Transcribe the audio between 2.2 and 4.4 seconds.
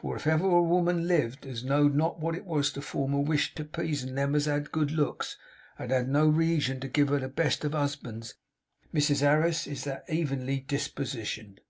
it was to form a wish to pizon them